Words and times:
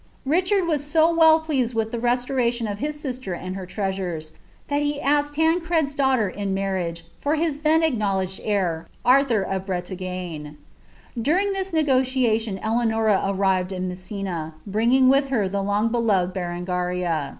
Richard 0.25 0.65
was 0.65 0.83
so 0.83 1.13
well 1.13 1.39
pleased 1.41 1.75
wilh 1.75 1.91
the 1.91 1.99
restoration 1.99 2.67
of 2.67 2.79
hi* 2.79 2.89
st«ter 2.89 3.35
and 3.35 3.55
Ko 3.55 3.65
treasures, 3.65 4.31
that 4.67 4.81
he 4.81 4.99
asked 4.99 5.35
Tancred's 5.35 5.93
daughter 5.93 6.27
in 6.27 6.55
marriage 6.55 7.05
for 7.19 7.35
his 7.35 7.59
iha 7.59 7.83
acknowledged 7.83 8.41
heir, 8.43 8.87
Arthur 9.05 9.43
of 9.43 9.63
Brelagne.' 9.67 10.57
During 11.21 11.53
this 11.53 11.71
negotiation 11.71 12.57
Eleanors 12.63 13.21
arrived 13.27 13.71
in 13.71 13.87
Measina,' 13.87 14.53
bringing 14.65 15.03
•iili 15.03 15.17
Iter 15.21 15.47
tlie 15.47 15.63
long 15.63 15.89
beloved 15.89 16.33
Berengaria. 16.33 17.29